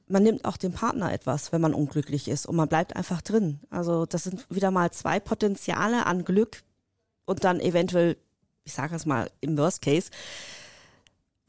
man 0.09 0.23
nimmt 0.23 0.45
auch 0.45 0.57
dem 0.57 0.73
Partner 0.73 1.13
etwas, 1.13 1.53
wenn 1.53 1.61
man 1.61 1.75
unglücklich 1.75 2.29
ist 2.29 2.45
und 2.47 2.57
man 2.57 2.69
bleibt 2.69 2.95
einfach 2.97 3.23
drin. 3.23 3.61
Also 3.71 4.05
das 4.05 4.25
sind 4.25 4.45
wieder 4.51 4.71
mal 4.71 4.91
zwei 4.91 5.21
Potenziale 5.21 6.07
an 6.07 6.25
Glück 6.25 6.63
und 7.25 7.45
dann 7.45 7.61
eventuell, 7.61 8.19
ich 8.65 8.75
sage 8.75 8.95
es 8.95 9.07
mal 9.07 9.31
im 9.41 9.57
Worst 9.57 9.81
Case, 9.81 10.11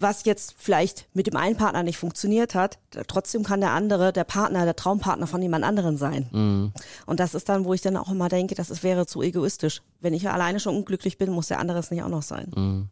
was 0.03 0.25
jetzt 0.25 0.53
vielleicht 0.59 1.07
mit 1.13 1.25
dem 1.25 1.35
einen 1.35 1.57
Partner 1.57 1.81
nicht 1.81 1.97
funktioniert 1.97 2.53
hat, 2.53 2.77
trotzdem 3.07 3.43
kann 3.43 3.61
der 3.61 3.71
andere, 3.71 4.13
der 4.13 4.23
Partner, 4.23 4.65
der 4.65 4.75
Traumpartner 4.75 5.25
von 5.25 5.41
jemand 5.41 5.65
anderen 5.65 5.97
sein. 5.97 6.29
Mhm. 6.31 6.73
Und 7.07 7.19
das 7.19 7.33
ist 7.33 7.49
dann, 7.49 7.65
wo 7.65 7.73
ich 7.73 7.81
dann 7.81 7.97
auch 7.97 8.11
immer 8.11 8.29
denke, 8.29 8.53
das 8.53 8.69
ist, 8.69 8.83
wäre 8.83 9.07
zu 9.07 9.23
egoistisch. 9.23 9.81
Wenn 9.99 10.13
ich 10.13 10.29
alleine 10.29 10.59
schon 10.59 10.75
unglücklich 10.75 11.17
bin, 11.17 11.31
muss 11.31 11.47
der 11.47 11.59
andere 11.59 11.79
es 11.79 11.89
nicht 11.89 12.03
auch 12.03 12.09
noch 12.09 12.21
sein. 12.21 12.51
Mhm. 12.55 12.89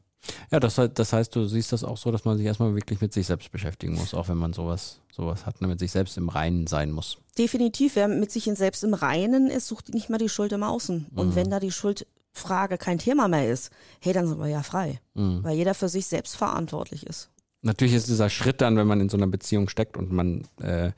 Ja, 0.51 0.60
das, 0.60 0.80
das 0.94 1.13
heißt, 1.13 1.36
du 1.36 1.46
siehst 1.46 1.72
das 1.72 1.84
auch 1.84 1.98
so, 1.98 2.12
dass 2.12 2.25
man 2.25 2.38
sich 2.38 2.46
erstmal 2.46 2.75
wirklich 2.75 3.01
mit 3.01 3.12
sich 3.13 3.25
selbst 3.27 3.51
beschäftigen 3.51 3.96
muss, 3.96 4.13
auch 4.13 4.27
wenn 4.30 4.38
man 4.38 4.53
sowas, 4.53 5.00
sowas 5.12 5.46
hat, 5.46 5.62
ne, 5.62 5.68
mit 5.68 5.80
sich 5.80 5.91
selbst 5.91 6.18
im 6.18 6.30
Reinen 6.30 6.68
sein 6.68 6.91
muss. 6.91 7.18
Definitiv, 7.38 7.96
wer 7.96 8.08
mit 8.08 8.32
sich 8.32 8.44
selbst 8.53 8.84
im 8.84 8.94
Reinen 8.94 9.48
ist, 9.48 9.68
sucht 9.68 9.94
nicht 9.94 10.10
mehr 10.10 10.20
die 10.20 10.30
Schuld 10.30 10.51
im 10.51 10.63
Außen. 10.63 11.08
Und 11.15 11.30
mhm. 11.30 11.36
wenn 11.36 11.50
da 11.50 11.60
die 11.60 11.72
Schuld 11.72 12.06
Frage 12.34 12.78
kein 12.78 12.98
Thema 12.98 13.28
mehr 13.28 13.50
ist, 13.50 13.72
hey, 14.00 14.14
dann 14.14 14.28
sind 14.28 14.40
wir 14.40 14.48
ja 14.48 14.64
frei, 14.64 15.00
mhm. 15.14 15.44
weil 15.44 15.56
jeder 15.56 15.74
für 15.74 15.90
sich 15.90 16.08
selbst 16.08 16.36
verantwortlich 16.36 17.06
ist. 17.06 17.30
Natürlich 17.62 17.94
ist 17.94 18.08
dieser 18.08 18.30
Schritt 18.30 18.62
dann, 18.62 18.76
wenn 18.78 18.88
man 18.88 19.02
in 19.02 19.10
so 19.10 19.18
einer 19.18 19.28
Beziehung 19.28 19.70
steckt 19.70 19.96
und 19.96 20.12
man 20.12 20.48
äh, 20.62 20.92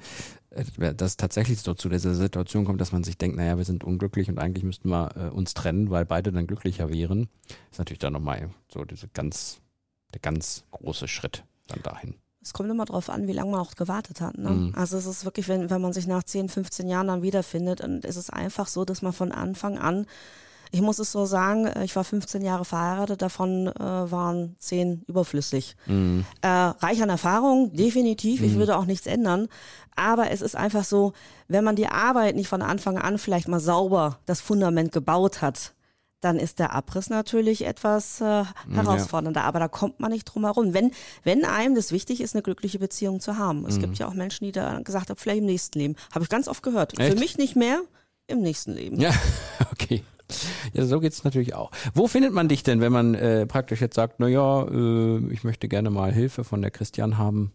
äh 0.52 0.94
das 0.96 1.18
tatsächlich 1.18 1.60
so 1.62 1.74
zu 1.74 1.90
dieser 1.90 2.16
Situation 2.16 2.64
kommt, 2.64 2.80
dass 2.80 2.94
man 2.94 3.04
sich 3.04 3.18
denkt, 3.18 3.36
naja, 3.36 3.58
wir 3.58 3.66
sind 3.66 3.84
unglücklich 3.84 4.30
und 4.30 4.40
eigentlich 4.40 4.64
müssten 4.64 4.90
wir 4.90 5.12
äh, 5.18 5.30
uns 5.30 5.54
trennen, 5.54 5.90
weil 5.90 6.06
beide 6.06 6.32
dann 6.32 6.48
glücklicher 6.48 6.90
wären, 6.90 7.28
ist 7.72 7.80
natürlich 7.80 8.00
dann 8.00 8.14
nochmal 8.14 8.50
so 8.72 8.86
diese 8.86 9.08
ganz, 9.10 9.60
der 10.14 10.22
ganz 10.22 10.64
große 10.72 11.08
Schritt 11.08 11.44
dann 11.68 11.82
dahin. 11.82 12.16
Es 12.42 12.54
kommt 12.54 12.70
immer 12.70 12.86
darauf 12.86 13.10
an, 13.10 13.28
wie 13.28 13.34
lange 13.34 13.52
man 13.52 13.62
auch 13.62 13.76
gewartet 13.76 14.22
hat. 14.22 14.38
Ne? 14.38 14.50
Mhm. 14.50 14.74
Also 14.76 14.98
es 14.98 15.06
ist 15.06 15.26
wirklich, 15.26 15.48
wenn, 15.48 15.70
wenn 15.70 15.82
man 15.82 15.94
sich 15.94 16.08
nach 16.08 16.24
10, 16.24 16.50
15 16.50 16.88
Jahren 16.88 17.08
dann 17.08 17.22
wiederfindet, 17.22 17.82
und 17.82 18.06
es 18.06 18.18
ist 18.18 18.32
einfach 18.32 18.68
so, 18.68 18.86
dass 18.86 19.02
man 19.02 19.14
von 19.14 19.32
Anfang 19.32 19.78
an 19.78 20.06
ich 20.74 20.82
muss 20.82 20.98
es 20.98 21.12
so 21.12 21.26
sagen, 21.26 21.68
äh, 21.68 21.86
ich 21.86 21.96
war 21.96 22.04
15 22.04 22.44
Jahre 22.44 22.66
verheiratet, 22.66 23.22
davon 23.22 23.68
äh, 23.68 23.80
waren 23.80 24.56
10 24.58 25.04
überflüssig. 25.08 25.76
Mhm. 25.86 26.26
Äh, 26.42 26.48
reich 26.48 27.02
an 27.04 27.10
Erfahrung, 27.10 27.72
definitiv, 27.74 28.42
mhm. 28.42 28.48
ich 28.48 28.56
würde 28.56 28.76
auch 28.76 28.86
nichts 28.86 29.06
ändern. 29.06 29.48
Aber 29.96 30.32
es 30.32 30.42
ist 30.42 30.56
einfach 30.56 30.84
so, 30.84 31.14
wenn 31.48 31.64
man 31.64 31.76
die 31.76 31.88
Arbeit 31.88 32.36
nicht 32.36 32.48
von 32.48 32.64
Anfang 32.64 32.98
an 32.98 33.20
vielleicht 33.20 33.48
mal 33.48 33.60
sauber 33.60 34.18
das 34.26 34.42
Fundament 34.42 34.92
gebaut 34.92 35.44
hat, 35.44 35.74
dann 36.22 36.40
ist 36.40 36.58
der 36.58 36.74
Abriss 36.74 37.10
natürlich 37.10 37.66
etwas 37.66 38.20
äh, 38.22 38.46
herausfordernder. 38.72 39.42
Ja. 39.42 39.48
Aber 39.48 39.60
da 39.60 39.68
kommt 39.68 40.00
man 40.00 40.12
nicht 40.12 40.24
drum 40.24 40.46
herum. 40.46 40.74
Wenn, 40.74 40.92
wenn 41.24 41.46
einem 41.46 41.76
das 41.76 41.92
wichtig 41.92 42.20
ist, 42.20 42.34
eine 42.34 42.42
glückliche 42.42 42.80
Beziehung 42.80 43.20
zu 43.20 43.38
haben. 43.38 43.66
Es 43.68 43.76
mhm. 43.76 43.82
gibt 43.82 43.98
ja 44.00 44.08
auch 44.08 44.14
Menschen, 44.14 44.46
die 44.46 44.54
da 44.54 44.80
gesagt 44.80 45.10
haben, 45.10 45.18
vielleicht 45.18 45.40
im 45.42 45.46
nächsten 45.46 45.78
Leben. 45.78 45.96
Habe 46.14 46.24
ich 46.24 46.30
ganz 46.30 46.48
oft 46.48 46.64
gehört. 46.64 46.98
Echt? 46.98 47.14
Für 47.14 47.20
mich 47.20 47.38
nicht 47.38 47.56
mehr, 47.56 47.82
im 48.26 48.42
nächsten 48.42 48.74
Leben. 48.74 49.00
Ja, 49.00 49.14
okay. 49.72 50.04
Ja, 50.74 50.86
so 50.86 51.00
geht 51.00 51.14
es 51.14 51.24
natürlich 51.24 51.54
auch. 51.54 51.72
Wo 51.94 52.08
findet 52.08 52.34
man 52.34 52.48
dich 52.48 52.64
denn, 52.64 52.82
wenn 52.82 52.92
man 52.92 53.16
äh, 53.16 53.46
praktisch 53.46 53.82
jetzt 53.82 53.96
sagt, 53.96 54.20
naja, 54.20 54.64
äh, 54.64 55.20
ich 55.32 55.44
möchte 55.44 55.68
gerne 55.68 55.90
mal 55.90 56.12
Hilfe 56.12 56.44
von 56.44 56.62
der 56.62 56.72
Christian 56.72 57.18
haben? 57.18 57.54